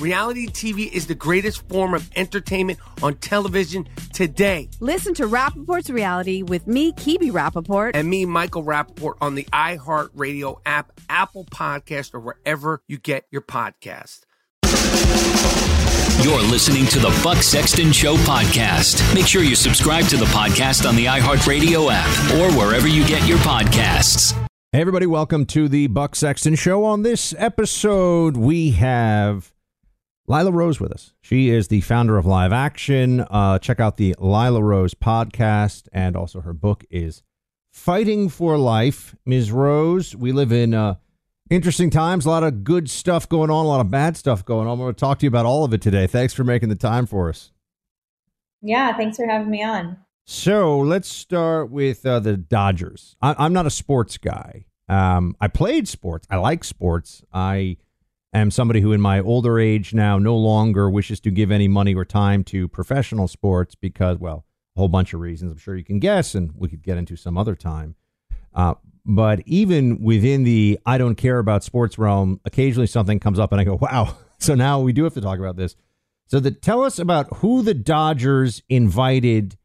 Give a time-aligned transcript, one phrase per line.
[0.00, 4.70] Reality TV is the greatest form of entertainment on television today.
[4.80, 7.90] Listen to Rapaport's Reality with me, Kibi Rapaport.
[7.92, 13.42] And me, Michael Rapaport, on the iHeartRadio app, Apple Podcast, or wherever you get your
[13.42, 14.20] podcast.
[16.24, 19.14] You're listening to the Buck Sexton Show podcast.
[19.14, 23.26] Make sure you subscribe to the podcast on the iHeartRadio app or wherever you get
[23.28, 24.32] your podcasts.
[24.72, 26.84] Hey, everybody, welcome to the Buck Sexton Show.
[26.84, 29.52] On this episode, we have
[30.30, 31.12] Lila Rose with us.
[31.20, 33.26] She is the founder of Live Action.
[33.28, 37.24] Uh, check out the Lila Rose podcast, and also her book is
[37.72, 39.16] Fighting for Life.
[39.26, 39.50] Ms.
[39.50, 40.94] Rose, we live in uh,
[41.50, 44.68] interesting times, a lot of good stuff going on, a lot of bad stuff going
[44.68, 44.74] on.
[44.74, 46.06] I'm going to talk to you about all of it today.
[46.06, 47.50] Thanks for making the time for us.
[48.62, 49.96] Yeah, thanks for having me on.
[50.26, 53.16] So let's start with uh, the Dodgers.
[53.20, 54.66] I- am not a sports guy.
[54.88, 56.28] Um, I played sports.
[56.30, 57.24] I like sports.
[57.32, 57.78] I
[58.32, 61.94] am somebody who, in my older age now, no longer wishes to give any money
[61.94, 64.44] or time to professional sports because, well,
[64.76, 65.52] a whole bunch of reasons.
[65.52, 67.96] I'm sure you can guess, and we could get into some other time.
[68.54, 68.74] Uh,
[69.04, 73.60] but even within the I don't care about sports realm, occasionally something comes up, and
[73.60, 75.76] I go, "Wow!" So now we do have to talk about this.
[76.26, 79.58] So, the, tell us about who the Dodgers invited,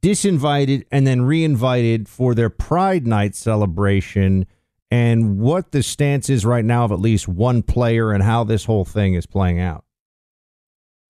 [0.00, 4.46] disinvited, and then reinvited for their Pride Night celebration
[4.90, 8.64] and what the stance is right now of at least one player and how this
[8.64, 9.84] whole thing is playing out.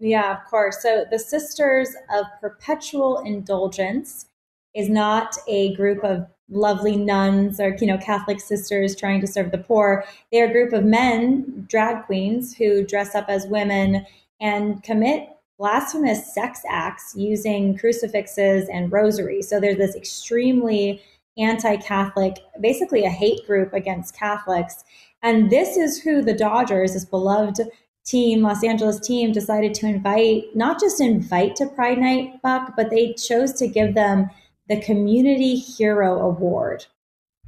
[0.01, 0.83] Yeah, of course.
[0.83, 4.27] So the Sisters of Perpetual Indulgence
[4.75, 9.51] is not a group of lovely nuns or you know Catholic sisters trying to serve
[9.51, 10.05] the poor.
[10.33, 14.07] They're a group of men, drag queens, who dress up as women
[14.41, 15.29] and commit
[15.59, 19.49] blasphemous sex acts using crucifixes and rosaries.
[19.49, 21.03] So there's this extremely
[21.39, 24.85] anti Catholic, basically a hate group against Catholics.
[25.23, 27.61] And this is who the Dodgers, this beloved
[28.05, 32.91] team, Los Angeles team, decided to invite, not just invite to Pride Night, Buck, but
[32.91, 34.31] they chose to give them
[34.69, 36.87] the Community Hero Award.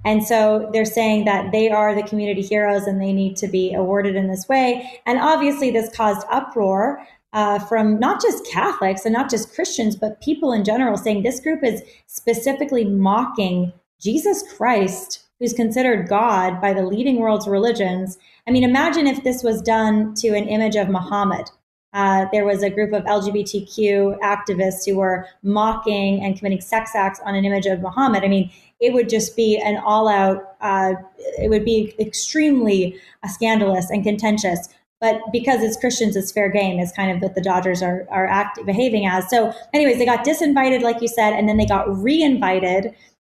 [0.04, 3.74] And so they're saying that they are the community heroes and they need to be
[3.74, 5.00] awarded in this way.
[5.04, 10.20] And obviously, this caused uproar uh, from not just Catholics and not just Christians, but
[10.20, 16.72] people in general saying this group is specifically mocking Jesus Christ, who's considered God by
[16.72, 18.18] the leading world's religions.
[18.48, 21.50] I mean, imagine if this was done to an image of Muhammad.
[21.92, 27.20] Uh, there was a group of LGBTQ activists who were mocking and committing sex acts
[27.24, 28.22] on an image of Muhammad.
[28.22, 30.94] I mean, it would just be an all out, uh,
[31.38, 34.68] it would be extremely scandalous and contentious.
[35.00, 38.26] But because it's Christians, it's fair game is kind of what the Dodgers are are
[38.26, 39.28] act, behaving as.
[39.30, 42.94] So, anyways, they got disinvited, like you said, and then they got reinvited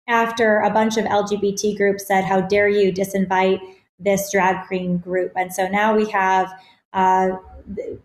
[0.07, 3.61] after a bunch of LGBT groups said, "How dare you disinvite
[3.99, 6.51] this drag queen group?" And so now we have.
[6.93, 7.37] Uh,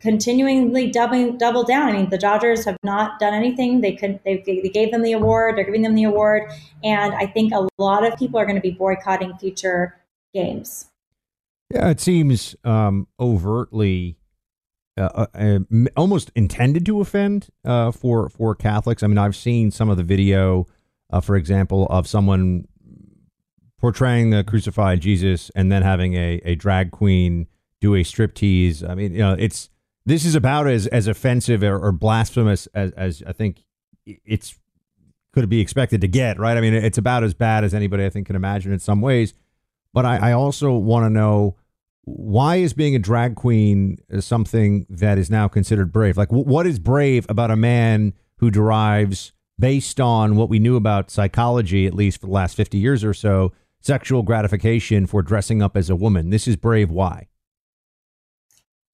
[0.00, 1.88] continually doubling double down.
[1.88, 3.80] I mean, the Dodgers have not done anything.
[3.80, 5.56] They could they, they gave them the award.
[5.56, 6.52] They're giving them the award,
[6.84, 9.96] and I think a lot of people are going to be boycotting future
[10.34, 10.86] games.
[11.70, 14.18] Yeah, it seems um, overtly.
[14.98, 15.58] Uh, uh,
[15.94, 19.02] almost intended to offend uh, for for Catholics.
[19.02, 20.66] I mean, I've seen some of the video,
[21.10, 22.66] uh, for example, of someone
[23.78, 27.46] portraying the crucified Jesus and then having a, a drag queen
[27.80, 28.88] do a striptease.
[28.88, 29.68] I mean, you know, it's
[30.06, 33.64] this is about as as offensive or, or blasphemous as as I think
[34.06, 34.56] it's
[35.32, 36.38] could be expected to get.
[36.38, 36.56] Right?
[36.56, 39.34] I mean, it's about as bad as anybody I think can imagine in some ways.
[39.96, 41.56] But I, I also want to know
[42.02, 46.19] why is being a drag queen something that is now considered brave?
[46.19, 51.10] Like, what is brave about a man who derives, based on what we knew about
[51.10, 55.78] psychology, at least for the last 50 years or so, sexual gratification for dressing up
[55.78, 56.28] as a woman?
[56.28, 56.90] This is brave.
[56.90, 57.28] Why?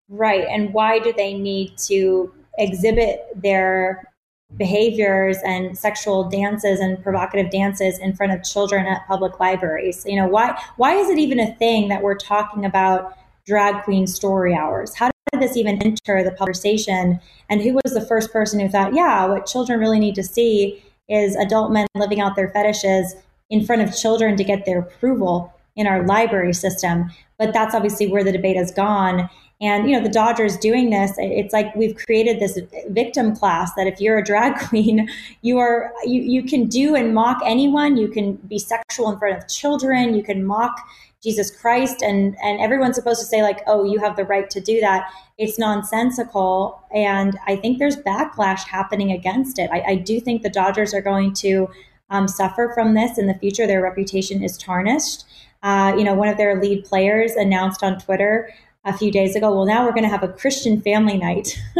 [0.08, 0.46] Right.
[0.48, 4.08] And why do they need to exhibit their
[4.56, 10.04] behaviors and sexual dances and provocative dances in front of children at public libraries?
[10.06, 13.16] You know, why why is it even a thing that we're talking about
[13.46, 14.94] drag queen story hours?
[14.94, 17.20] How did this even enter the conversation?
[17.48, 20.82] And who was the first person who thought, yeah, what children really need to see
[21.08, 23.14] is adult men living out their fetishes
[23.50, 27.10] in front of children to get their approval in our library system.
[27.38, 29.28] But that's obviously where the debate has gone.
[29.62, 33.86] And you know, the Dodgers doing this, it's like we've created this victim class that
[33.86, 35.08] if you're a drag queen,
[35.40, 37.96] you are you, you can do and mock anyone.
[37.96, 40.14] You can be sexual in front of children.
[40.14, 40.76] You can mock
[41.22, 44.60] Jesus Christ, and and everyone's supposed to say like, oh, you have the right to
[44.60, 45.08] do that.
[45.38, 49.70] It's nonsensical, and I think there's backlash happening against it.
[49.72, 51.70] I, I do think the Dodgers are going to
[52.10, 53.68] um, suffer from this in the future.
[53.68, 55.24] Their reputation is tarnished.
[55.62, 58.52] Uh, you know, one of their lead players announced on Twitter
[58.84, 61.56] a few days ago, well, now we're going to have a Christian family night.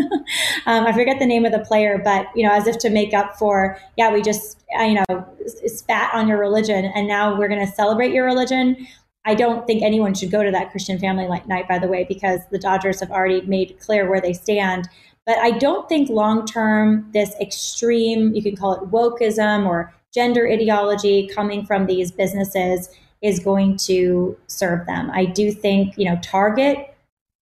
[0.67, 3.13] um, I forget the name of the player, but you know, as if to make
[3.13, 5.27] up for, yeah, we just, uh, you know,
[5.67, 8.87] spat on your religion, and now we're going to celebrate your religion.
[9.25, 12.41] I don't think anyone should go to that Christian family night, by the way, because
[12.51, 14.89] the Dodgers have already made clear where they stand.
[15.27, 20.49] But I don't think long term, this extreme, you can call it wokeism or gender
[20.49, 22.89] ideology coming from these businesses
[23.23, 25.11] is going to serve them.
[25.13, 26.92] I do think, you know, Target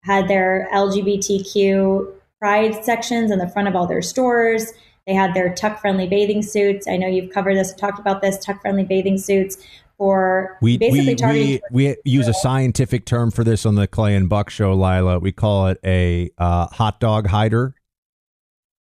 [0.03, 4.73] had their LGBTQ pride sections in the front of all their stores.
[5.07, 6.87] They had their tuck friendly bathing suits.
[6.89, 9.57] I know you've covered this, talked about this tuck friendly bathing suits
[9.99, 14.15] for we, basically we, we, we use a scientific term for this on the Clay
[14.15, 15.19] and Buck show, Lila.
[15.19, 17.75] We call it a uh, hot dog hider.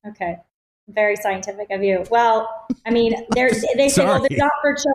[0.07, 0.37] Okay.
[0.87, 2.05] Very scientific of you.
[2.09, 2.49] Well,
[2.85, 4.93] I mean, they're, they say, well, they're not for children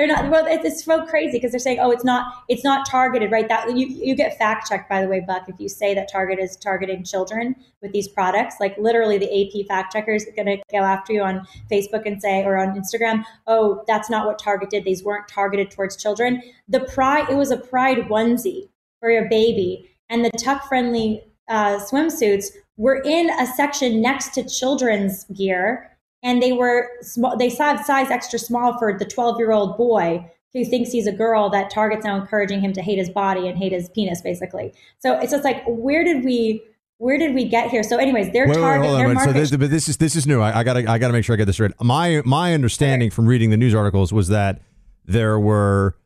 [0.00, 3.30] they're not well it's so crazy because they're saying oh it's not it's not targeted
[3.30, 3.48] right?
[3.48, 6.38] That you, you get fact checked by the way buck if you say that target
[6.38, 8.54] is targeting children with these products.
[8.60, 12.18] Like literally the ap fact checker is going to go after you on facebook and
[12.18, 14.84] say or on instagram oh that's not what target did.
[14.84, 16.42] These weren't targeted towards children.
[16.66, 18.70] The pride it was a pride onesie
[19.00, 22.46] for your baby and the tuck friendly uh, swimsuits
[22.78, 25.89] were in a section next to children's gear
[26.22, 30.24] and they were small they size size extra small for the 12 year old boy
[30.52, 33.56] who thinks he's a girl that target's now encouraging him to hate his body and
[33.56, 36.62] hate his penis basically so it's just like where did we
[37.00, 37.82] where did we get here?
[37.82, 39.30] So, anyways, their wait, target, wait, their market.
[39.30, 40.42] So, this, but this is this is new.
[40.42, 41.72] I, I gotta I gotta make sure I get this right.
[41.80, 44.60] My my understanding from reading the news articles was that
[45.06, 45.96] there were,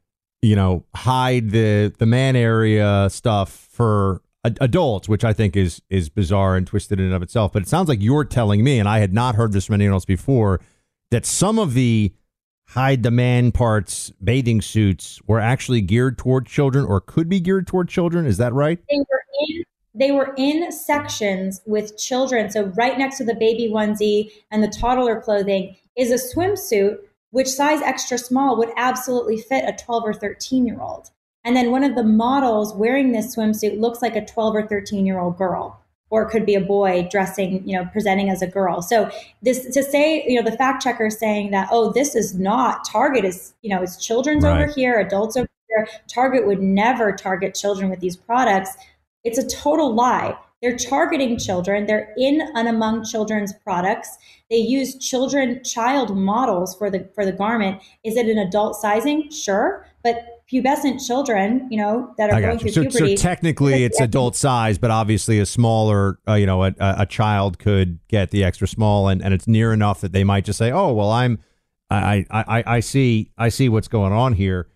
[0.41, 6.09] you know, hide the the man area stuff for adults, which I think is is
[6.09, 7.53] bizarre and twisted in and of itself.
[7.53, 9.95] But it sounds like you're telling me, and I had not heard this from anyone
[9.95, 10.61] else before,
[11.11, 12.13] that some of the
[12.69, 17.89] high demand parts, bathing suits, were actually geared toward children or could be geared toward
[17.89, 18.27] children.
[18.27, 18.79] Is that right?
[18.91, 19.65] They were in
[19.97, 22.51] they were in sections with children.
[22.51, 26.99] So right next to the baby onesie and the toddler clothing is a swimsuit,
[27.31, 31.11] which size extra small would absolutely fit a 12 or 13 year old.
[31.45, 35.05] And then one of the models wearing this swimsuit looks like a 12 or 13
[35.05, 35.79] year old girl,
[36.11, 38.81] or it could be a boy dressing, you know, presenting as a girl.
[38.81, 39.11] So
[39.43, 43.25] this to say, you know, the fact checker saying that, oh, this is not Target
[43.25, 44.63] is, you know, it's children's right.
[44.63, 45.87] over here, adults over here.
[46.09, 48.71] Target would never target children with these products.
[49.23, 50.37] It's a total lie.
[50.63, 51.85] They're targeting children.
[51.85, 54.17] They're in and among children's products.
[54.49, 57.83] They use children child models for the for the garment.
[58.03, 59.31] Is it an adult sizing?
[59.31, 63.17] Sure, but pubescent children, you know, that are going through so, puberty.
[63.17, 67.59] So technically, it's adult size, but obviously a smaller, uh, you know, a, a child
[67.59, 70.71] could get the extra small, and, and it's near enough that they might just say,
[70.71, 71.39] "Oh, well, I'm,
[71.91, 74.69] I, I, I see, I see what's going on here."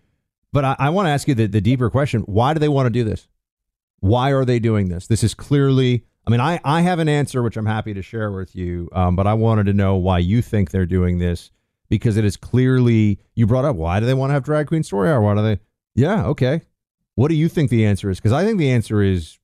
[0.51, 2.87] But I, I want to ask you the, the deeper question: Why do they want
[2.87, 3.27] to do this?
[4.01, 5.07] Why are they doing this?
[5.07, 6.05] This is clearly.
[6.27, 9.15] I mean, I, I have an answer which I'm happy to share with you, um,
[9.15, 11.49] but I wanted to know why you think they're doing this
[11.89, 14.83] because it is clearly you brought up why do they want to have drag queen
[14.83, 15.21] story hour?
[15.21, 15.59] why do they
[15.99, 16.61] yeah okay.
[17.15, 18.19] What do you think the answer is?
[18.19, 19.37] Because i think the answer is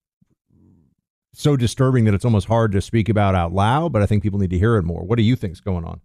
[1.34, 4.40] so disturbing that it's almost hard to speak about out loud but i think people
[4.40, 5.04] need to hear it more.
[5.04, 6.02] What do you think is going on?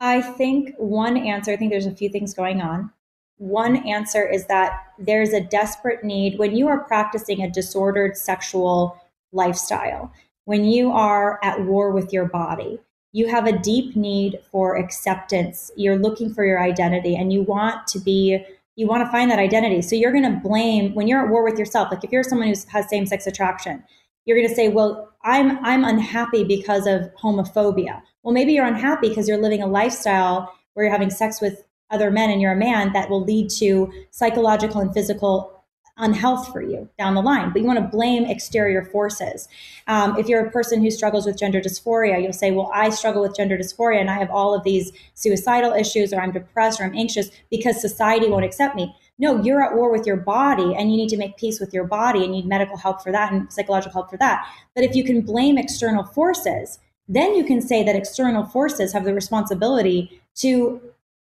[0.00, 2.90] I think one answer i think there's a few things going on.
[3.38, 8.96] One answer is that there's a desperate need when you are practicing a disordered sexual
[9.32, 10.12] lifestyle
[10.44, 12.78] when you are at war with your body
[13.14, 15.70] you have a deep need for acceptance.
[15.76, 18.44] You're looking for your identity and you want to be,
[18.76, 19.82] you want to find that identity.
[19.82, 21.88] So you're going to blame when you're at war with yourself.
[21.90, 23.84] Like if you're someone who has same sex attraction,
[24.24, 28.02] you're going to say, well, I'm, I'm unhappy because of homophobia.
[28.22, 32.10] Well, maybe you're unhappy because you're living a lifestyle where you're having sex with other
[32.10, 35.53] men and you're a man that will lead to psychological and physical
[35.96, 39.48] unhealth for you down the line, but you want to blame exterior forces.
[39.86, 43.22] Um, if you're a person who struggles with gender dysphoria, you'll say, Well, I struggle
[43.22, 46.84] with gender dysphoria and I have all of these suicidal issues, or I'm depressed, or
[46.84, 48.94] I'm anxious because society won't accept me.
[49.18, 51.84] No, you're at war with your body and you need to make peace with your
[51.84, 54.44] body and need medical help for that and psychological help for that.
[54.74, 59.04] But if you can blame external forces, then you can say that external forces have
[59.04, 60.80] the responsibility to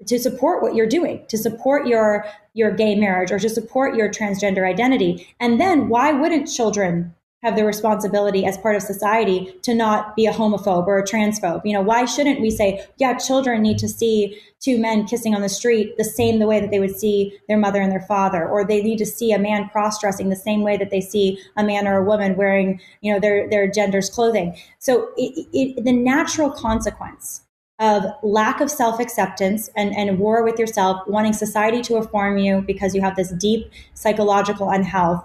[0.07, 2.25] to support what you're doing, to support your
[2.55, 5.27] your gay marriage or to support your transgender identity.
[5.41, 7.15] And then why wouldn't children
[7.45, 11.63] have the responsibility as part of society to not be a homophobe or a transphobe?
[11.65, 15.43] You know, why shouldn't we say, yeah, children need to see two men kissing on
[15.43, 18.49] the street the same the way that they would see their mother and their father,
[18.49, 21.63] or they need to see a man cross-dressing the same way that they see a
[21.63, 24.57] man or a woman wearing, you know, their their gender's clothing.
[24.79, 27.43] So it, it, the natural consequence
[27.79, 32.63] of lack of self acceptance and, and war with yourself, wanting society to affirm you
[32.63, 35.25] because you have this deep psychological unhealth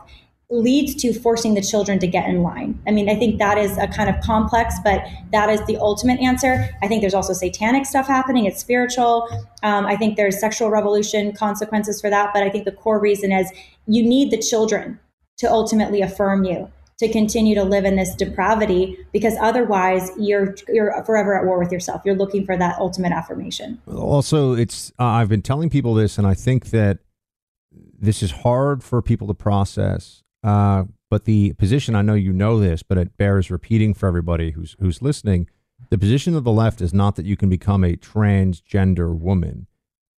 [0.50, 2.80] leads to forcing the children to get in line.
[2.88, 6.20] I mean, I think that is a kind of complex, but that is the ultimate
[6.20, 6.70] answer.
[6.84, 8.46] I think there's also satanic stuff happening.
[8.46, 9.28] It's spiritual.
[9.64, 12.32] Um, I think there's sexual revolution consequences for that.
[12.34, 13.52] But I think the core reason is
[13.88, 15.00] you need the children
[15.38, 21.04] to ultimately affirm you to continue to live in this depravity because otherwise you're you're
[21.06, 22.02] forever at war with yourself.
[22.06, 23.82] You're looking for that ultimate affirmation.
[23.88, 27.00] Also it's uh, i've been telling people this and i think that
[28.00, 32.60] this is hard for people to process uh, but the position i know you know
[32.60, 35.50] this but it bears repeating for everybody who's who's listening.
[35.90, 39.68] The position of the left is not that you can become a transgender woman.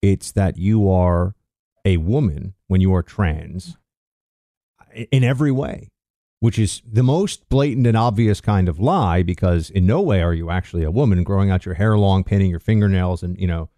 [0.02, 1.36] It's that you are
[1.84, 3.78] a woman when you are trans
[5.12, 5.90] in every way
[6.40, 10.34] which is the most blatant and obvious kind of lie because in no way are
[10.34, 13.70] you actually a woman growing out your hair long, painting your fingernails, and you know.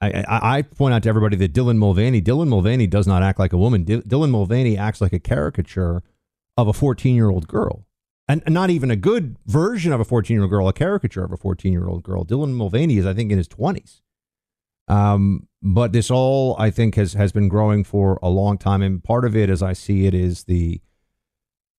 [0.00, 3.38] I, I, I point out to everybody that Dylan Mulvaney, Dylan Mulvaney does not act
[3.38, 3.84] like a woman.
[3.84, 6.02] D- Dylan Mulvaney acts like a caricature
[6.56, 7.86] of a 14 year old girl.
[8.26, 11.24] And, and not even a good version of a 14 year old girl, a caricature
[11.24, 12.24] of a 14 year old girl.
[12.24, 14.00] Dylan Mulvaney is, I think, in his 20s.
[14.88, 18.82] Um, but this all, I think, has, has been growing for a long time.
[18.82, 20.80] And part of it, as I see it, is the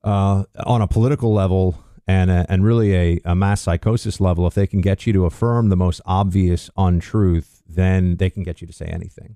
[0.06, 4.54] uh, on a political level and a, and really a, a mass psychosis level, if
[4.54, 8.68] they can get you to affirm the most obvious untruth, then they can get you
[8.68, 9.36] to say anything.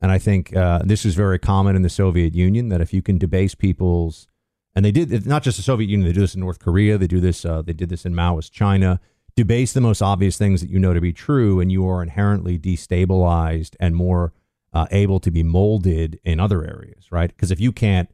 [0.00, 3.00] And I think uh, this is very common in the Soviet Union that if you
[3.00, 4.26] can debase people's,
[4.74, 7.06] and they did not just the Soviet Union, they do this in North Korea, they
[7.06, 9.00] do this, uh, they did this in Maoist China.
[9.36, 12.58] Debase the most obvious things that you know to be true, and you are inherently
[12.58, 14.32] destabilized and more
[14.72, 17.30] uh, able to be molded in other areas, right?
[17.30, 18.08] Because if you can't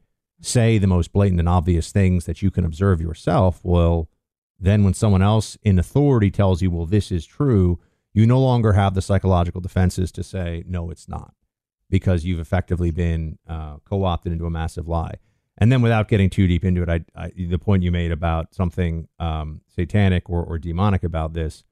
[0.45, 4.09] say the most blatant and obvious things that you can observe yourself, well,
[4.59, 7.79] then when someone else in authority tells you, well, this is true,
[8.13, 11.33] you no longer have the psychological defenses to say, no, it's not,
[11.89, 15.15] because you've effectively been uh, co opted into a massive lie.
[15.57, 18.53] And then without getting too deep into it, I, I the point you made about
[18.53, 21.63] something um, satanic or, or demonic about this,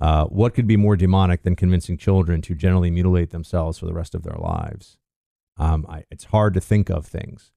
[0.00, 3.94] uh, what could be more demonic than convincing children to generally mutilate themselves for the
[3.94, 4.98] rest of their lives?
[5.56, 7.52] Um, I, it's hard to think of things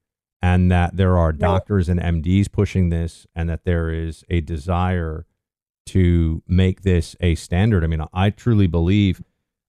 [0.48, 5.26] and that there are doctors and MDs pushing this, and that there is a desire
[5.88, 7.84] to make this a standard.
[7.84, 9.22] I mean, I truly believe.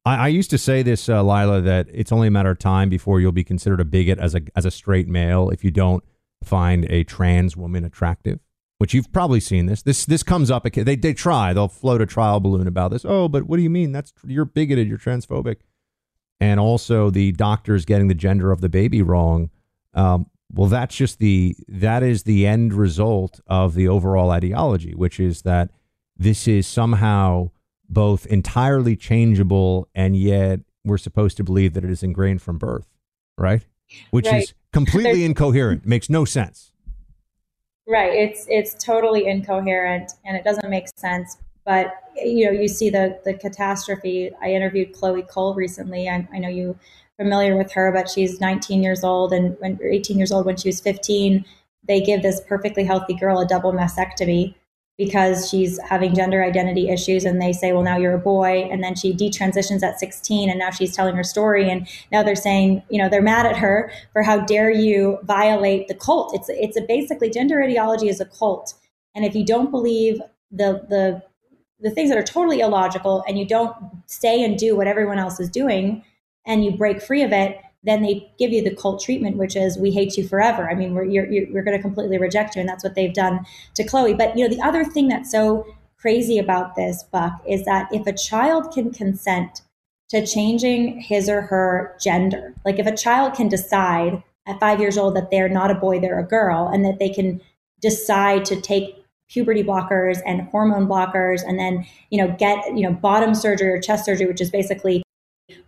[0.04, 2.88] I, I used to say this, uh, Lila, that it's only a matter of time
[2.88, 6.02] before you'll be considered a bigot as a as a straight male if you don't
[6.44, 8.38] find a trans woman attractive.
[8.80, 9.82] Which you've probably seen this.
[9.82, 10.62] This this comes up.
[10.64, 11.52] They they try.
[11.52, 13.04] They'll float a trial balloon about this.
[13.04, 13.90] Oh, but what do you mean?
[13.90, 14.86] That's you're bigoted.
[14.86, 15.56] You're transphobic.
[16.40, 19.50] and also the doctors getting the gender of the baby wrong.
[19.94, 25.20] Um, well, that's just the that is the end result of the overall ideology, which
[25.20, 25.70] is that
[26.16, 27.50] this is somehow
[27.88, 32.88] both entirely changeable and yet we're supposed to believe that it is ingrained from birth,
[33.36, 33.64] right?
[34.10, 34.42] Which Right.
[34.42, 35.86] is completely incoherent.
[35.86, 36.72] Makes no sense.
[37.86, 38.12] Right.
[38.12, 41.38] It's it's totally incoherent and it doesn't make sense.
[41.64, 44.30] But you know, you see the the catastrophe.
[44.42, 46.08] I interviewed Chloe Cole recently.
[46.08, 46.78] I, I know you
[47.18, 50.68] familiar with her, but she's 19 years old and when 18 years old when she
[50.68, 51.44] was 15,
[51.86, 54.54] they give this perfectly healthy girl a double mastectomy
[54.96, 58.82] because she's having gender identity issues and they say well now you're a boy and
[58.82, 62.82] then she detransitions at 16 and now she's telling her story and now they're saying
[62.90, 66.34] you know they're mad at her for how dare you violate the cult.
[66.34, 68.74] It's it's a basically gender ideology is a cult
[69.14, 70.20] and if you don't believe
[70.50, 71.22] the the
[71.80, 75.38] the things that are totally illogical and you don't stay and do what everyone else
[75.38, 76.02] is doing
[76.46, 79.78] and you break free of it then they give you the cult treatment, which is
[79.78, 80.68] we hate you forever.
[80.68, 83.14] I mean, we're you're, you're, we're going to completely reject you, and that's what they've
[83.14, 84.14] done to Chloe.
[84.14, 85.66] But you know, the other thing that's so
[85.96, 89.62] crazy about this, Buck, is that if a child can consent
[90.08, 94.98] to changing his or her gender, like if a child can decide at five years
[94.98, 97.40] old that they're not a boy, they're a girl, and that they can
[97.80, 102.92] decide to take puberty blockers and hormone blockers and then you know get you know
[102.92, 105.02] bottom surgery or chest surgery which is basically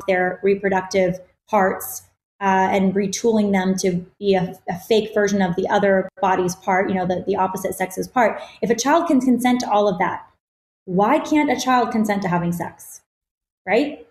[0.06, 1.18] their reproductive
[1.48, 2.02] parts
[2.40, 6.88] uh, and retooling them to be a, a, fake version of the other body's part,
[6.88, 8.40] you know, the, the opposite sex's part.
[8.62, 10.26] If a child can consent to all of that,
[10.86, 13.02] why can't a child consent to having sex?
[13.66, 14.06] Right?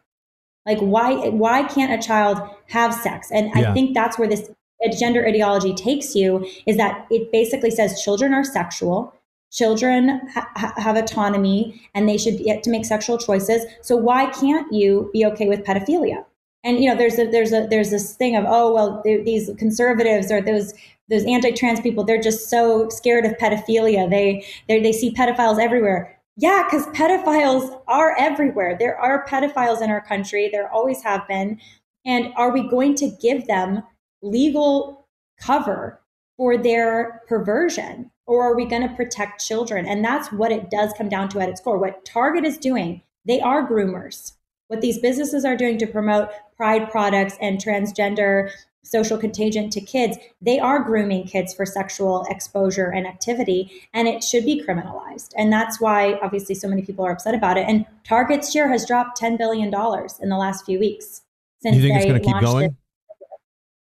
[0.65, 3.31] Like why why can't a child have sex?
[3.31, 3.71] And yeah.
[3.71, 4.51] I think that's where this
[4.97, 9.13] gender ideology takes you is that it basically says children are sexual
[9.51, 13.65] children ha- have autonomy and they should get to make sexual choices.
[13.81, 16.25] So why can't you be okay with pedophilia?
[16.63, 20.29] And you know there's a there's a there's this thing of oh well these conservatives
[20.31, 20.73] or those
[21.09, 24.09] those anti-trans people they're just so scared of pedophilia.
[24.09, 26.17] They they they see pedophiles everywhere.
[26.35, 28.75] Yeah because pedophiles are everywhere.
[28.77, 30.49] There are pedophiles in our country.
[30.51, 31.59] There always have been.
[32.05, 33.83] And are we going to give them
[34.21, 35.07] legal
[35.39, 36.01] cover
[36.37, 40.93] for their perversion or are we going to protect children and that's what it does
[40.97, 44.33] come down to at its core what target is doing they are groomers
[44.67, 48.49] what these businesses are doing to promote pride products and transgender
[48.89, 54.23] social contagion to kids, they are grooming kids for sexual exposure and activity, and it
[54.23, 55.31] should be criminalized.
[55.37, 57.65] And that's why, obviously, so many people are upset about it.
[57.67, 61.21] And Target's share has dropped $10 billion in the last few weeks
[61.61, 62.65] since you think they it's going to keep going?
[62.65, 62.75] It.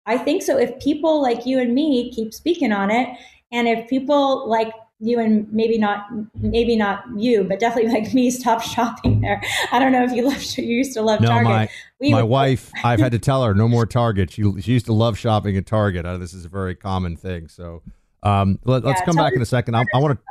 [0.07, 0.57] I think so.
[0.57, 3.09] If people like you and me keep speaking on it,
[3.53, 8.31] and if people like you and maybe not maybe not you but definitely like me
[8.31, 9.43] stop shopping there.
[9.71, 11.45] I don't know if you love you used to love no, target.
[11.49, 11.69] my,
[12.01, 14.31] we my would- wife i've had to tell her no more target.
[14.31, 16.07] She, she used to love shopping at target.
[16.07, 17.49] Uh, this is a very common thing.
[17.49, 17.83] So
[18.23, 19.75] um, let, us Yeah, come back in a second.
[19.75, 20.25] I want to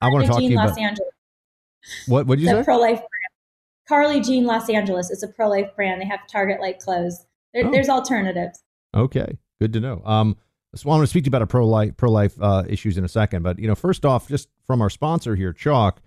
[0.00, 1.10] i want to talk to you los about angeles.
[2.06, 2.64] What what did you the say?
[2.64, 3.08] pro-life brand.
[3.88, 5.10] Carly jean los angeles.
[5.10, 6.00] Is a pro-life brand.
[6.00, 7.26] They have target like clothes.
[7.52, 7.70] There, Oh.
[7.72, 8.62] there's alternatives.
[8.94, 10.02] Okay, good to know.
[10.04, 10.36] Um,
[10.74, 12.98] so I'm going to speak to you about a pro life pro life uh, issues
[12.98, 15.98] in a second, but you know, first off, just from our sponsor here, Choq.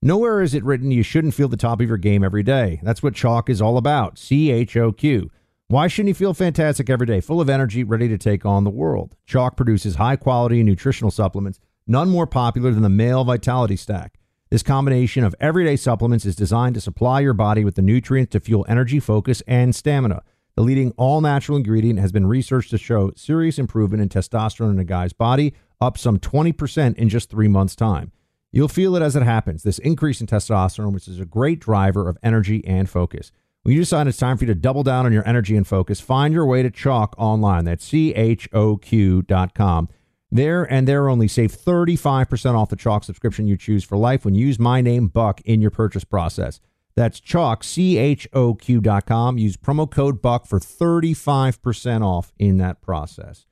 [0.00, 2.78] Nowhere is it written you shouldn't feel the top of your game every day.
[2.84, 4.16] That's what Choq is all about.
[4.16, 5.30] C H O Q.
[5.66, 8.70] Why shouldn't you feel fantastic every day, full of energy, ready to take on the
[8.70, 9.16] world?
[9.26, 14.18] Choq produces high quality nutritional supplements, none more popular than the male vitality stack.
[14.50, 18.40] This combination of everyday supplements is designed to supply your body with the nutrients to
[18.40, 20.22] fuel energy, focus, and stamina.
[20.58, 24.80] The leading all natural ingredient has been researched to show serious improvement in testosterone in
[24.80, 28.10] a guy's body, up some 20% in just three months' time.
[28.50, 32.08] You'll feel it as it happens this increase in testosterone, which is a great driver
[32.08, 33.30] of energy and focus.
[33.62, 36.00] When you decide it's time for you to double down on your energy and focus,
[36.00, 37.64] find your way to Choq online.
[37.64, 39.88] That's C H O Q.com.
[40.32, 44.34] There and there only save 35% off the Choq subscription you choose for life when
[44.34, 46.58] you use my name, Buck, in your purchase process.
[46.98, 49.38] That's Choq, C H O Q dot com.
[49.38, 53.46] Use promo code Buck for 35% off in that process.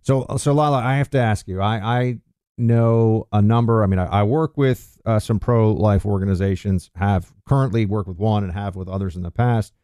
[0.00, 2.18] So, so Lila, I have to ask you, I, I
[2.56, 3.82] know a number.
[3.82, 8.16] I mean, I, I work with uh, some pro life organizations, have currently worked with
[8.16, 9.74] one and have with others in the past.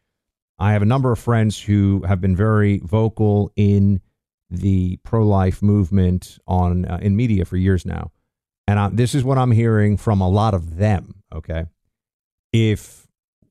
[0.58, 4.00] I have a number of friends who have been very vocal in
[4.48, 8.10] the pro life movement on uh, in media for years now.
[8.66, 11.22] And I, this is what I'm hearing from a lot of them.
[11.34, 11.66] Okay.
[12.54, 13.01] If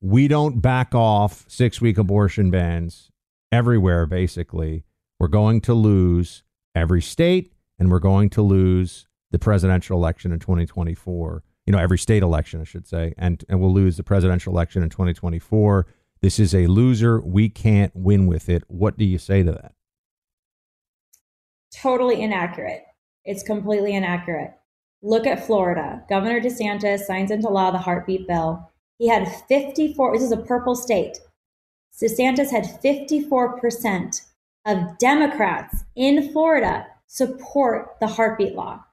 [0.02, 3.12] we don't back off six week abortion bans
[3.52, 4.84] everywhere, basically,
[5.20, 10.40] we're going to lose every state and we're going to lose the presidential election in
[10.40, 11.44] 2024.
[11.68, 14.82] You know, every state election, I should say, and, and we'll lose the presidential election
[14.82, 15.86] in 2024.
[16.22, 17.22] This is a loser.
[17.22, 18.64] We can't win with it.
[18.68, 19.74] What do you say to that?
[21.76, 22.84] Totally inaccurate.
[23.24, 24.54] It's completely inaccurate.
[25.04, 26.04] Look at Florida.
[26.10, 28.71] Governor DeSantis signs into law the heartbeat bill.
[29.02, 31.18] He had 54, this is a purple state.
[32.00, 34.22] DeSantis had 54%
[34.68, 38.84] of Democrats in Florida support the heartbeat law.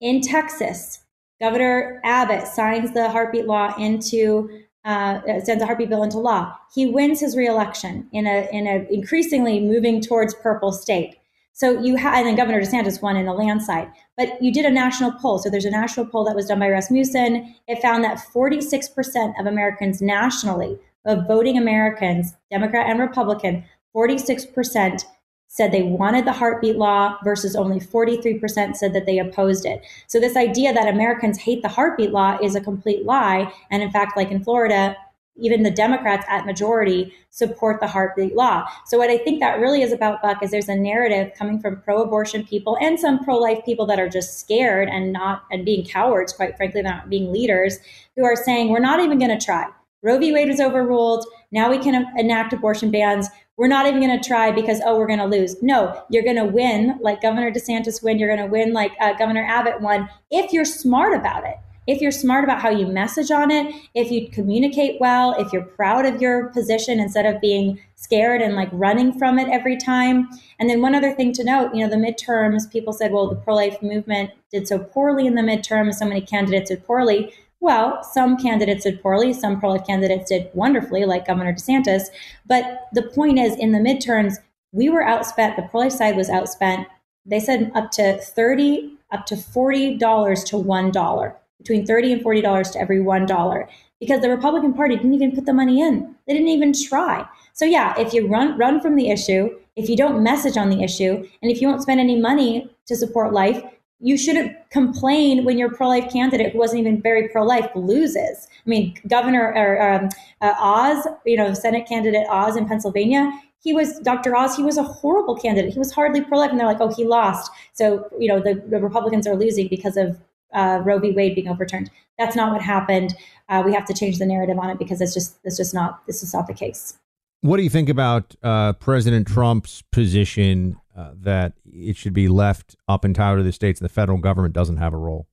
[0.00, 1.00] In Texas,
[1.40, 6.56] Governor Abbott signs the heartbeat law into uh, sends a heartbeat bill into law.
[6.72, 11.16] He wins his reelection in a in a increasingly moving towards purple state.
[11.52, 13.90] So you had, and then Governor DeSantis won in a landslide.
[14.16, 15.38] But you did a national poll.
[15.38, 17.54] So there's a national poll that was done by Rasmussen.
[17.68, 25.04] It found that 46% of Americans nationally, of voting Americans, Democrat and Republican, 46%
[25.52, 29.82] said they wanted the heartbeat law versus only 43% said that they opposed it.
[30.06, 33.52] So this idea that Americans hate the heartbeat law is a complete lie.
[33.70, 34.96] And in fact, like in Florida,
[35.36, 38.66] even the Democrats at majority support the heartbeat law.
[38.86, 41.80] So what I think that really is about, Buck, is there's a narrative coming from
[41.80, 46.32] pro-abortion people and some pro-life people that are just scared and not and being cowards,
[46.32, 47.78] quite frankly, not being leaders,
[48.16, 49.66] who are saying we're not even going to try.
[50.02, 50.32] Roe v.
[50.32, 51.26] Wade was overruled.
[51.52, 53.28] Now we can enact abortion bans.
[53.56, 55.62] We're not even going to try because, oh, we're going to lose.
[55.62, 58.18] No, you're going to win like Governor DeSantis win.
[58.18, 61.56] You're going to win like uh, Governor Abbott won if you're smart about it.
[61.86, 65.62] If you're smart about how you message on it, if you communicate well, if you're
[65.62, 70.28] proud of your position instead of being scared and like running from it every time.
[70.58, 73.36] And then one other thing to note, you know, the midterms, people said, well, the
[73.36, 77.32] pro life movement did so poorly in the midterms, so many candidates did poorly.
[77.60, 82.04] Well, some candidates did poorly, some pro life candidates did wonderfully, like Governor DeSantis.
[82.46, 84.36] But the point is, in the midterms,
[84.72, 86.86] we were outspent, the pro life side was outspent.
[87.26, 89.98] They said up to 30, up to $40
[90.46, 93.68] to $1, between 30 and $40 to every $1,
[94.00, 96.14] because the Republican Party didn't even put the money in.
[96.26, 97.26] They didn't even try.
[97.52, 100.82] So yeah, if you run run from the issue, if you don't message on the
[100.82, 103.62] issue, and if you won't spend any money to support life,
[104.00, 108.48] you shouldn't complain when your pro-life candidate who wasn't even very pro-life loses.
[108.66, 110.08] I mean, Governor or um,
[110.40, 113.30] uh, Oz, you know, Senate candidate Oz in Pennsylvania,
[113.62, 114.34] he was Dr.
[114.34, 114.56] Oz.
[114.56, 115.74] He was a horrible candidate.
[115.74, 118.80] He was hardly pro-life, and they're like, "Oh, he lost." So you know, the, the
[118.80, 120.18] Republicans are losing because of
[120.52, 121.12] uh, Roe v.
[121.12, 121.90] Wade being overturned.
[122.18, 123.14] That's not what happened.
[123.48, 126.06] Uh, we have to change the narrative on it because it's just it's just not
[126.06, 126.98] this is not the case.
[127.42, 132.76] What do you think about uh, President Trump's position uh, that it should be left
[132.86, 135.26] up entirely to the states and the federal government doesn't have a role?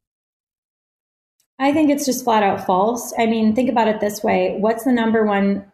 [1.60, 3.14] I think it's just flat out false.
[3.18, 5.72] I mean, think about it this way what's the number one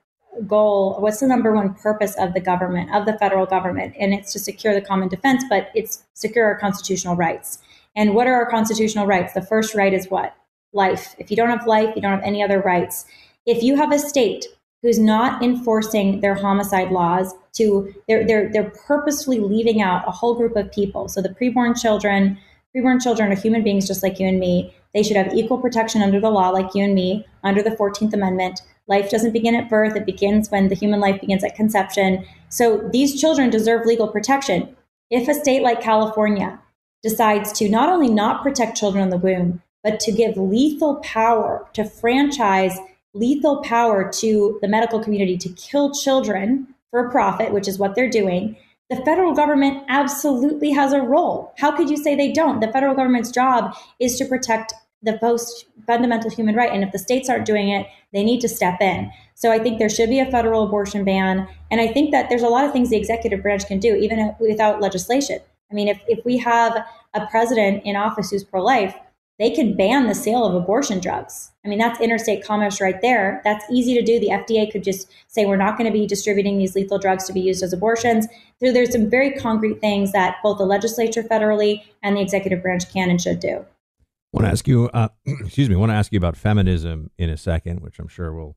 [0.48, 0.98] goal?
[1.00, 3.96] What's the number one purpose of the government, of the federal government?
[4.00, 7.60] And it's to secure the common defense, but it's secure our constitutional rights.
[7.96, 9.34] And what are our constitutional rights?
[9.34, 10.36] The first right is what?
[10.74, 11.16] Life.
[11.18, 13.06] If you don't have life, you don't have any other rights.
[13.46, 14.46] If you have a state
[14.84, 20.36] who's not enforcing their homicide laws to they're they're they're purposefully leaving out a whole
[20.36, 21.08] group of people.
[21.08, 22.38] So the preborn children,
[22.76, 24.76] preborn children are human beings just like you and me.
[24.94, 28.14] They should have equal protection under the law like you and me under the 14th
[28.14, 28.62] Amendment.
[28.88, 32.26] Life doesn't begin at birth, it begins when the human life begins at conception.
[32.50, 34.76] So these children deserve legal protection.
[35.10, 36.60] If a state like California
[37.04, 41.68] decides to not only not protect children in the womb, but to give lethal power
[41.74, 42.78] to franchise
[43.14, 48.10] lethal power to the medical community to kill children for profit, which is what they're
[48.10, 48.56] doing,
[48.90, 51.54] the federal government absolutely has a role.
[51.58, 52.60] How could you say they don't?
[52.60, 56.72] The federal government's job is to protect the most fundamental human right.
[56.72, 59.12] And if the states aren't doing it, they need to step in.
[59.36, 61.48] So I think there should be a federal abortion ban.
[61.72, 64.34] And I think that there's a lot of things the executive branch can do, even
[64.40, 65.40] without legislation.
[65.74, 68.96] I mean, if, if we have a president in office who's pro life,
[69.40, 71.52] they can ban the sale of abortion drugs.
[71.66, 73.42] I mean, that's interstate commerce right there.
[73.44, 74.20] That's easy to do.
[74.20, 77.34] The FDA could just say, we're not going to be distributing these lethal drugs to
[77.34, 78.28] be used as abortions.
[78.60, 82.92] So there's some very concrete things that both the legislature federally and the executive branch
[82.94, 83.58] can and should do.
[83.58, 87.10] I want to ask you, uh, excuse me, I want to ask you about feminism
[87.18, 88.56] in a second, which I'm sure will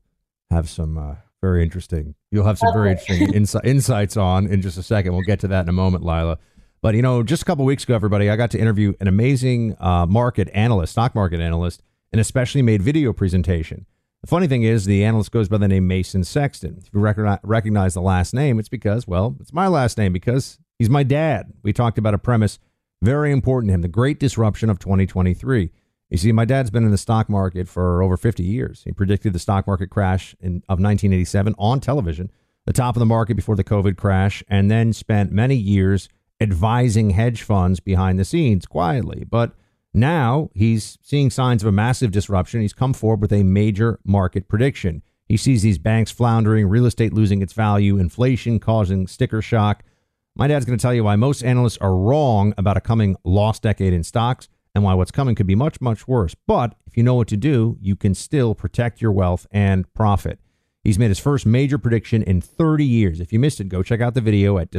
[0.51, 4.77] have some uh, very interesting, you'll have some very interesting insi- insights on in just
[4.77, 5.13] a second.
[5.13, 6.39] We'll get to that in a moment, Lila.
[6.81, 9.75] But you know, just a couple weeks ago, everybody, I got to interview an amazing
[9.79, 13.85] uh, market analyst, stock market analyst, and especially made video presentation.
[14.21, 16.77] The funny thing is, the analyst goes by the name Mason Sexton.
[16.79, 20.89] If you recognize the last name, it's because, well, it's my last name because he's
[20.89, 21.53] my dad.
[21.63, 22.59] We talked about a premise
[23.01, 25.71] very important to him: the great disruption of 2023.
[26.09, 28.83] You see, my dad's been in the stock market for over 50 years.
[28.83, 32.31] He predicted the stock market crash in, of 1987 on television,
[32.65, 36.07] the top of the market before the COVID crash, and then spent many years
[36.39, 39.25] advising hedge funds behind the scenes quietly.
[39.29, 39.53] But
[39.93, 42.61] now he's seeing signs of a massive disruption.
[42.61, 45.01] He's come forward with a major market prediction.
[45.27, 49.83] He sees these banks floundering, real estate losing its value, inflation causing sticker shock.
[50.35, 53.63] My dad's going to tell you why most analysts are wrong about a coming lost
[53.63, 56.35] decade in stocks and why what's coming could be much, much worse.
[56.45, 60.39] But if you know what to do, you can still protect your wealth and profit.
[60.83, 63.19] He's made his first major prediction in 30 years.
[63.19, 64.71] If you missed it, go check out the video at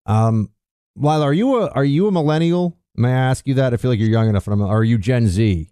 [0.05, 0.49] Um,
[0.95, 2.77] Lila, are you a are you a millennial?
[2.95, 3.73] May I ask you that?
[3.73, 4.47] I feel like you're young enough.
[4.47, 5.69] Or are you Gen Z?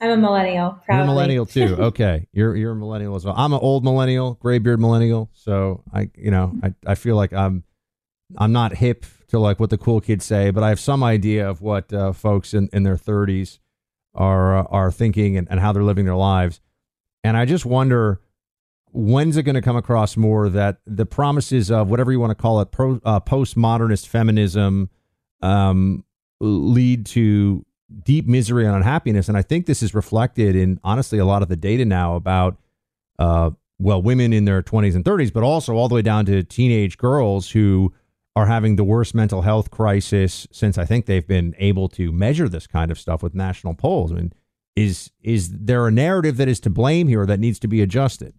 [0.00, 0.80] I'm a millennial.
[0.84, 0.94] Proudly.
[0.94, 1.76] You're a millennial too.
[1.78, 3.34] Okay, you're you're a millennial as well.
[3.36, 5.30] I'm an old millennial, gray beard millennial.
[5.32, 7.62] So I, you know, I, I feel like I'm
[8.36, 11.48] I'm not hip to like what the cool kids say, but I have some idea
[11.48, 13.60] of what uh, folks in, in their 30s
[14.14, 16.60] are uh, are thinking and, and how they're living their lives.
[17.24, 18.20] And I just wonder
[18.92, 22.34] when's it going to come across more that the promises of whatever you want to
[22.34, 24.90] call it, pro, uh, postmodernist feminism,
[25.40, 26.04] um,
[26.40, 27.64] lead to
[28.04, 29.28] deep misery and unhappiness.
[29.28, 32.58] And I think this is reflected in honestly a lot of the data now about
[33.18, 36.42] uh, well, women in their 20s and 30s, but also all the way down to
[36.42, 37.92] teenage girls who
[38.34, 42.48] are having the worst mental health crisis since I think they've been able to measure
[42.48, 44.12] this kind of stuff with national polls.
[44.12, 44.32] I mean,
[44.76, 48.34] is is there a narrative that is to blame here that needs to be adjusted?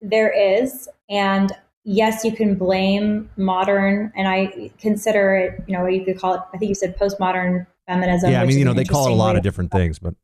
[0.00, 1.52] There is, and
[1.84, 6.40] yes, you can blame modern, and I consider it, you know, you could call it.
[6.52, 8.30] I think you said postmodern feminism.
[8.30, 10.14] Yeah, I mean, you know, they call it a lot of different things, but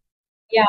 [0.51, 0.67] yeah,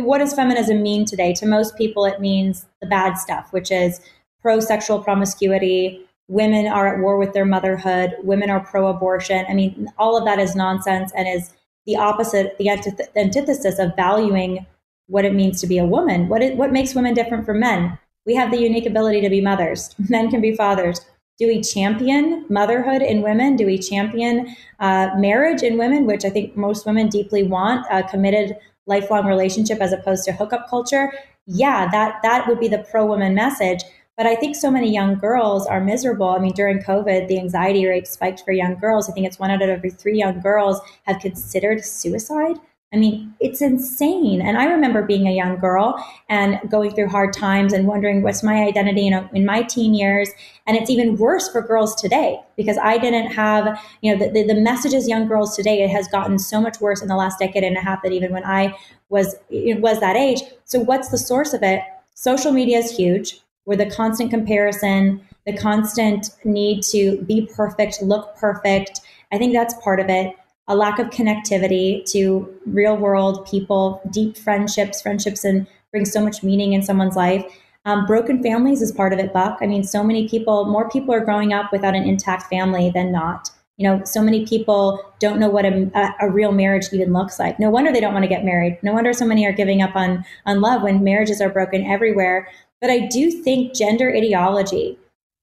[0.00, 1.34] what does feminism mean today?
[1.34, 4.00] To most people, it means the bad stuff, which is
[4.40, 9.44] pro sexual promiscuity, women are at war with their motherhood, women are pro abortion.
[9.48, 11.52] I mean, all of that is nonsense and is
[11.86, 14.66] the opposite, the antith- antithesis of valuing
[15.06, 16.28] what it means to be a woman.
[16.28, 17.98] What, what makes women different from men?
[18.24, 21.00] We have the unique ability to be mothers, men can be fathers.
[21.38, 23.56] Do we champion motherhood in women?
[23.56, 28.02] Do we champion uh, marriage in women, which I think most women deeply want, a
[28.02, 31.12] committed lifelong relationship as opposed to hookup culture?
[31.46, 33.80] Yeah, that that would be the pro woman message.
[34.16, 36.28] But I think so many young girls are miserable.
[36.28, 39.08] I mean, during COVID, the anxiety rate spiked for young girls.
[39.08, 42.56] I think it's one out of every three young girls have considered suicide.
[42.92, 44.42] I mean, it's insane.
[44.42, 45.96] And I remember being a young girl
[46.28, 50.28] and going through hard times and wondering what's my identity in, in my teen years.
[50.66, 54.52] And it's even worse for girls today because I didn't have, you know, the, the,
[54.52, 57.64] the messages young girls today, it has gotten so much worse in the last decade
[57.64, 58.76] and a half that even when I
[59.08, 60.42] was, was that age.
[60.66, 61.80] So what's the source of it?
[62.14, 68.34] Social media is huge where the constant comparison, the constant need to be perfect, look
[68.36, 69.00] perfect,
[69.32, 70.34] I think that's part of it.
[70.68, 76.42] A lack of connectivity to real world people, deep friendships, friendships and bring so much
[76.42, 77.44] meaning in someone's life.
[77.84, 79.58] Um, broken families is part of it, Buck.
[79.60, 83.10] I mean, so many people, more people are growing up without an intact family than
[83.10, 83.50] not.
[83.76, 87.38] You know, so many people don't know what a, a, a real marriage even looks
[87.38, 87.58] like.
[87.58, 88.78] No wonder they don't want to get married.
[88.82, 92.48] No wonder so many are giving up on on love when marriages are broken everywhere.
[92.82, 94.98] But I do think gender ideology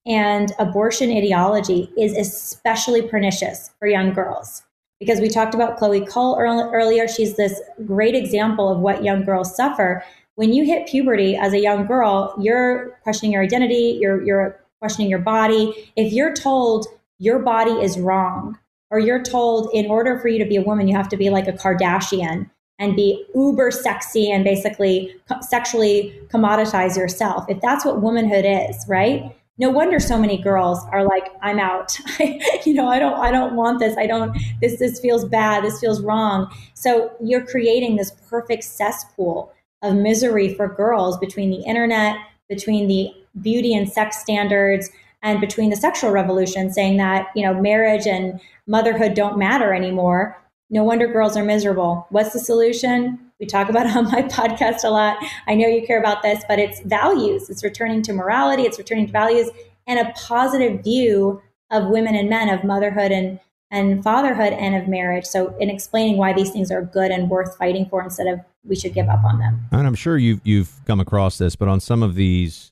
[0.06, 4.62] and abortion ideology is especially pernicious for young girls
[5.00, 7.08] because we talked about Chloe Cole earlier.
[7.08, 10.04] She's this great example of what young girls suffer.
[10.36, 15.10] When you hit puberty as a young girl, you're questioning your identity, you're, you're questioning
[15.10, 15.92] your body.
[15.96, 16.88] If you're told
[17.20, 18.58] your body is wrong,
[18.92, 21.30] or you're told in order for you to be a woman, you have to be
[21.30, 22.50] like a Kardashian,
[22.80, 27.46] and be uber sexy and basically sexually commoditize yourself.
[27.50, 29.36] If that's what womanhood is, right?
[29.58, 32.00] No wonder so many girls are like, I'm out.
[32.66, 33.98] you know, I don't I don't want this.
[33.98, 35.64] I don't this this feels bad.
[35.64, 36.50] This feels wrong.
[36.74, 43.14] So you're creating this perfect cesspool of misery for girls between the internet, between the
[43.42, 44.90] beauty and sex standards,
[45.22, 50.38] and between the sexual revolution saying that, you know, marriage and motherhood don't matter anymore
[50.70, 52.06] no wonder girls are miserable.
[52.10, 53.20] What's the solution?
[53.40, 55.18] We talk about on my podcast a lot.
[55.48, 57.50] I know you care about this, but it's values.
[57.50, 59.50] It's returning to morality, it's returning to values
[59.88, 63.40] and a positive view of women and men, of motherhood and,
[63.72, 65.26] and fatherhood and of marriage.
[65.26, 68.76] So, in explaining why these things are good and worth fighting for instead of we
[68.76, 69.68] should give up on them.
[69.72, 72.72] And I'm sure you've, you've come across this, but on some of these,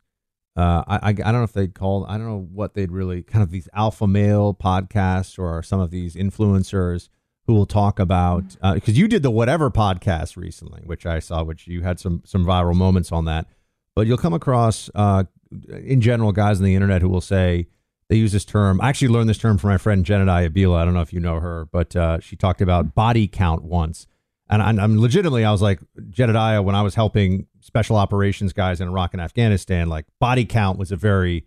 [0.56, 3.24] uh, I, I, I don't know if they'd call, I don't know what they'd really
[3.24, 7.10] kind of these alpha male podcasts or some of these influencers
[7.48, 11.44] who will talk about because uh, you did the whatever podcast recently, which I saw,
[11.44, 13.48] which you had some some viral moments on that.
[13.96, 15.24] But you'll come across, uh,
[15.72, 17.68] in general, guys on the internet who will say
[18.10, 18.80] they use this term.
[18.82, 20.78] I actually learned this term from my friend Jedediah Bila.
[20.78, 24.08] I don't know if you know her, but uh, she talked about body count once,
[24.50, 25.80] and I'm, I'm legitimately I was like
[26.10, 29.88] Jedediah when I was helping special operations guys in Iraq and Afghanistan.
[29.88, 31.46] Like body count was a very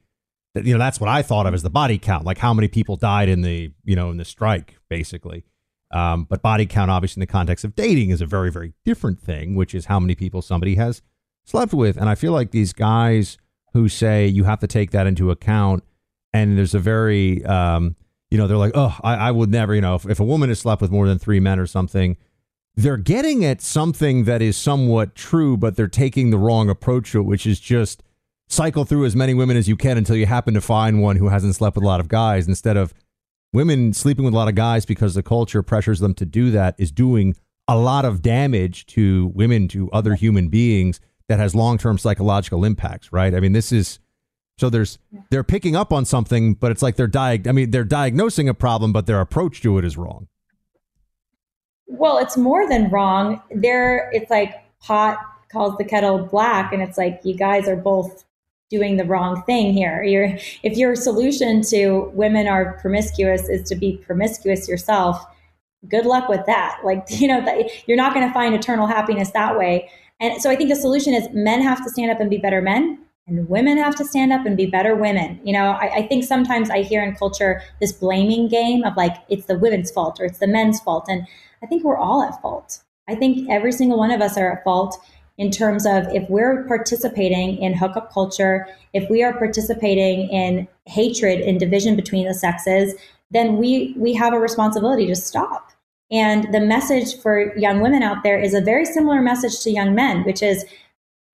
[0.54, 2.96] you know that's what I thought of as the body count, like how many people
[2.96, 5.44] died in the you know in the strike, basically.
[5.92, 9.20] Um, but body count, obviously, in the context of dating, is a very very different
[9.20, 11.02] thing, which is how many people somebody has
[11.44, 11.96] slept with.
[11.96, 13.38] And I feel like these guys
[13.72, 15.84] who say you have to take that into account,
[16.32, 17.96] and there's a very um,
[18.30, 20.48] you know they're like, oh, I, I would never, you know, if, if a woman
[20.48, 22.16] has slept with more than three men or something.
[22.76, 27.18] They're getting at something that is somewhat true, but they're taking the wrong approach to
[27.18, 28.04] it, which is just
[28.50, 31.28] cycle through as many women as you can until you happen to find one who
[31.28, 32.94] hasn't slept with a lot of guys instead of
[33.52, 36.74] women sleeping with a lot of guys because the culture pressures them to do that
[36.78, 37.34] is doing
[37.68, 43.12] a lot of damage to women to other human beings that has long-term psychological impacts
[43.12, 43.34] right?
[43.34, 43.98] I mean this is
[44.58, 44.98] so there's
[45.30, 48.54] they're picking up on something but it's like they're diag- i mean they're diagnosing a
[48.54, 50.28] problem but their approach to it is wrong.
[51.86, 53.42] Well it's more than wrong.
[53.50, 55.18] There it's like pot
[55.50, 58.24] calls the kettle black and it's like you guys are both
[58.70, 60.02] doing the wrong thing here.
[60.02, 65.24] You're, if your solution to women are promiscuous is to be promiscuous yourself,
[65.88, 66.78] good luck with that.
[66.84, 67.44] Like, you know,
[67.86, 69.90] you're not going to find eternal happiness that way.
[70.20, 72.60] And so I think the solution is men have to stand up and be better
[72.60, 72.98] men
[73.30, 75.40] and women have to stand up and be better women.
[75.44, 79.16] You know, I, I, think sometimes I hear in culture this blaming game of like,
[79.28, 81.06] it's the women's fault or it's the men's fault.
[81.08, 81.26] And
[81.62, 82.80] I think we're all at fault.
[83.08, 84.98] I think every single one of us are at fault
[85.40, 91.40] in terms of if we're participating in hookup culture, if we are participating in hatred
[91.40, 92.94] and division between the sexes,
[93.30, 95.72] then we we have a responsibility to stop.
[96.10, 99.94] And the message for young women out there is a very similar message to young
[99.94, 100.66] men, which is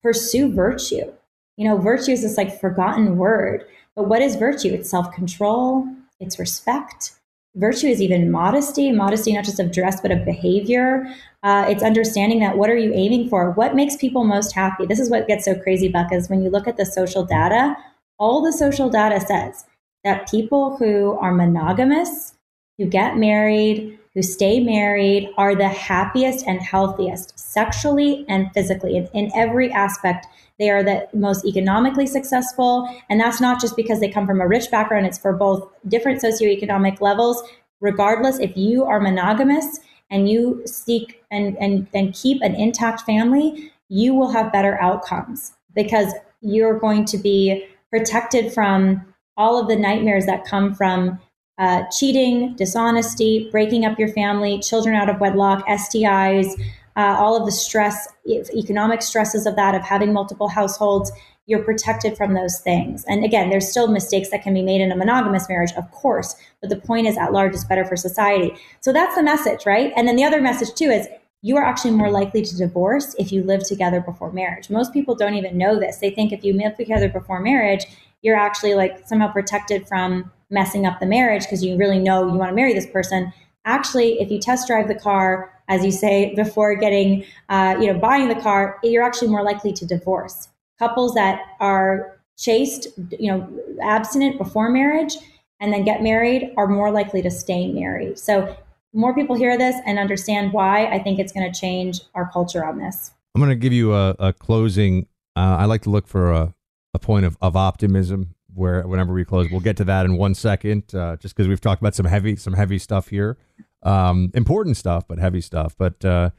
[0.05, 1.13] pursue virtue.
[1.57, 3.65] You know, virtue is this like forgotten word.
[3.97, 4.73] But what is virtue?
[4.73, 5.85] It's self control,
[6.21, 7.17] it's respect,
[7.57, 8.93] virtue is even modesty.
[8.93, 11.07] Modesty not just of dress but of behavior.
[11.43, 13.51] Uh, it's understanding that what are you aiming for?
[13.53, 14.87] What makes people most happy?
[14.87, 17.77] This is what gets so crazy buck is when you look at the social data
[18.19, 19.65] all the social data says
[20.05, 22.35] that people who are monogamous
[22.79, 29.07] who get married who stay married are the happiest and healthiest sexually and physically in,
[29.13, 30.27] in every aspect
[30.59, 32.89] they are the most economically successful.
[33.11, 36.23] And that's not just because they come from a rich background, it's for both different
[36.23, 37.43] socioeconomic levels.
[37.81, 43.71] Regardless, if you are monogamous and you seek and, and, and keep an intact family,
[43.89, 49.05] you will have better outcomes because you're going to be protected from
[49.37, 51.19] all of the nightmares that come from
[51.59, 56.53] uh, cheating, dishonesty, breaking up your family, children out of wedlock, STIs,
[56.97, 61.13] uh, all of the stress, economic stresses of that, of having multiple households,
[61.47, 63.05] you're protected from those things.
[63.05, 66.35] And again, there's still mistakes that can be made in a monogamous marriage, of course,
[66.61, 68.57] but the point is at large is better for society.
[68.81, 69.93] So that's the message, right?
[69.97, 71.07] And then the other message too is
[71.43, 74.71] you are actually more likely to divorce if you live together before marriage.
[74.71, 75.99] Most people don't even know this.
[75.99, 77.87] They think if you live together before marriage,
[78.23, 82.39] you're actually like somehow protected from messing up the marriage because you really know you
[82.39, 83.33] want to marry this person.
[83.65, 87.99] Actually, if you test drive the car as you say, before getting, uh, you know,
[87.99, 90.49] buying the car, you're actually more likely to divorce.
[90.79, 93.49] Couples that are chaste, you know,
[93.83, 95.17] abstinent before marriage
[95.61, 98.19] and then get married are more likely to stay married.
[98.19, 98.57] So
[98.93, 100.87] more people hear this and understand why.
[100.87, 103.11] I think it's going to change our culture on this.
[103.35, 105.07] I'm going to give you a, a closing.
[105.35, 106.55] Uh, I like to look for a,
[106.95, 110.35] a point of, of optimism where whenever we close, we'll get to that in one
[110.35, 113.37] second, uh, just because we've talked about some heavy, some heavy stuff here.
[113.87, 115.77] Um, important stuff, but heavy stuff.
[115.79, 116.31] But uh,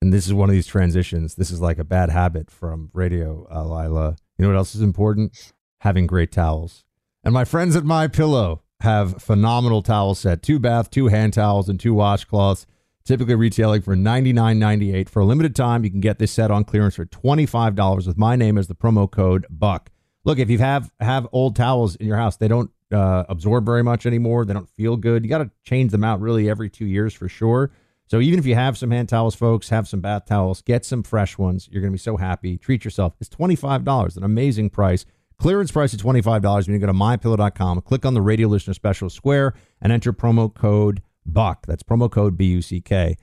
[0.00, 1.34] and this is one of these transitions.
[1.34, 4.16] This is like a bad habit from radio, uh, Lila.
[4.38, 5.52] You know what else is important?
[5.80, 6.84] Having great towels.
[7.22, 11.68] And my friends at My Pillow have phenomenal towel set: two bath, two hand towels,
[11.68, 12.66] and two washcloths.
[13.04, 15.08] Typically retailing for ninety nine ninety eight.
[15.08, 18.06] For a limited time, you can get this set on clearance for twenty five dollars
[18.06, 19.90] with my name as the promo code Buck.
[20.24, 23.82] Look, if you have have old towels in your house, they don't uh, absorb very
[23.82, 24.44] much anymore.
[24.44, 25.24] They don't feel good.
[25.24, 27.70] You got to change them out really every two years for sure.
[28.08, 31.02] So even if you have some hand towels, folks, have some bath towels, get some
[31.02, 31.68] fresh ones.
[31.70, 32.56] You're going to be so happy.
[32.56, 33.14] Treat yourself.
[33.20, 35.04] It's $25, an amazing price.
[35.38, 39.10] Clearance price is $25 when you go to mypillow.com, click on the radio listener special
[39.10, 41.66] square, and enter promo code BUCK.
[41.66, 43.16] That's promo code B U C K.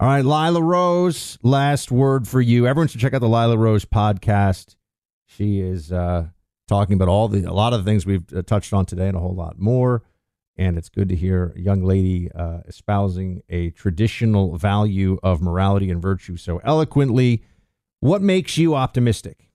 [0.00, 2.66] All right, Lila Rose, last word for you.
[2.66, 4.76] Everyone should check out the Lila Rose podcast.
[5.26, 6.28] She is uh,
[6.68, 9.16] talking about all the a lot of the things we've uh, touched on today and
[9.16, 10.02] a whole lot more.
[10.56, 15.90] And it's good to hear a young lady uh, espousing a traditional value of morality
[15.90, 17.42] and virtue so eloquently.
[17.98, 19.50] What makes you optimistic?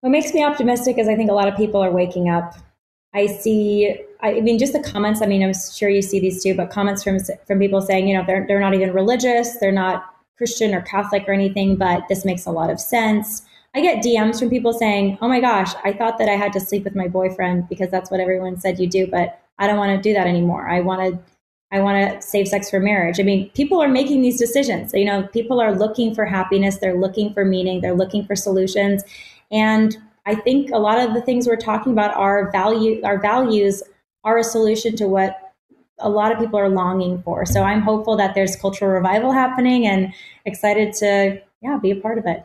[0.00, 2.54] What makes me optimistic is I think a lot of people are waking up.
[3.14, 5.20] I see, I mean, just the comments.
[5.20, 8.16] I mean, I'm sure you see these too, but comments from from people saying, you
[8.16, 10.04] know, they're they're not even religious, they're not
[10.36, 13.42] Christian or Catholic or anything, but this makes a lot of sense.
[13.78, 16.58] I get DMs from people saying, "Oh my gosh, I thought that I had to
[16.60, 19.96] sleep with my boyfriend because that's what everyone said you do, but I don't want
[19.96, 20.68] to do that anymore.
[20.68, 21.18] I want to
[21.70, 24.92] I want to save sex for marriage." I mean, people are making these decisions.
[24.94, 29.04] You know, people are looking for happiness, they're looking for meaning, they're looking for solutions.
[29.52, 33.84] And I think a lot of the things we're talking about are value our values
[34.24, 35.52] are a solution to what
[36.00, 37.46] a lot of people are longing for.
[37.46, 40.12] So I'm hopeful that there's cultural revival happening and
[40.46, 42.44] excited to yeah, be a part of it.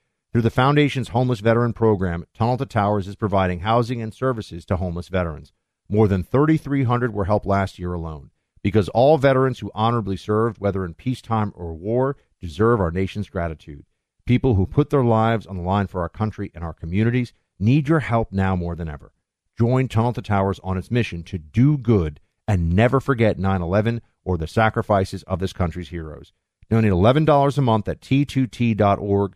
[0.31, 4.77] Through the Foundation's Homeless Veteran Program, Tunnel to Towers is providing housing and services to
[4.77, 5.51] homeless veterans.
[5.89, 8.31] More than 3,300 were helped last year alone.
[8.63, 13.83] Because all veterans who honorably served, whether in peacetime or war, deserve our nation's gratitude.
[14.25, 17.89] People who put their lives on the line for our country and our communities need
[17.89, 19.11] your help now more than ever.
[19.59, 24.01] Join Tunnel to Towers on its mission to do good and never forget 9 11
[24.23, 26.31] or the sacrifices of this country's heroes.
[26.69, 29.35] Donate $11 a month at t2t.org